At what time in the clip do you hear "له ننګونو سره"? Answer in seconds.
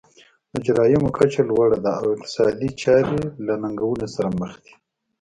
3.45-4.29